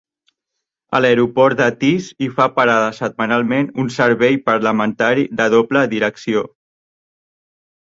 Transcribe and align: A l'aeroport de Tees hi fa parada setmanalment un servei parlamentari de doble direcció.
A 0.99 1.01
l'aeroport 1.03 1.59
de 1.59 1.67
Tees 1.83 2.07
hi 2.21 2.29
fa 2.39 2.47
parada 2.55 2.89
setmanalment 3.01 3.69
un 3.85 3.93
servei 3.99 4.41
parlamentari 4.49 5.29
de 5.43 5.49
doble 5.59 5.87
direcció. 5.95 6.45